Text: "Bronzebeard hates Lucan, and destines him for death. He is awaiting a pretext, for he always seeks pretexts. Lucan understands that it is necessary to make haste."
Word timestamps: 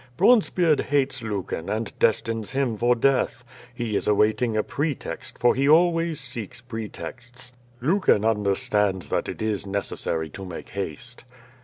"Bronzebeard 0.17 0.79
hates 0.89 1.21
Lucan, 1.21 1.69
and 1.69 1.93
destines 1.99 2.53
him 2.53 2.75
for 2.75 2.95
death. 2.95 3.45
He 3.71 3.95
is 3.95 4.07
awaiting 4.07 4.57
a 4.57 4.63
pretext, 4.63 5.37
for 5.37 5.53
he 5.53 5.69
always 5.69 6.19
seeks 6.19 6.59
pretexts. 6.59 7.53
Lucan 7.81 8.25
understands 8.25 9.09
that 9.09 9.29
it 9.29 9.43
is 9.43 9.67
necessary 9.67 10.31
to 10.31 10.43
make 10.43 10.69
haste." 10.69 11.23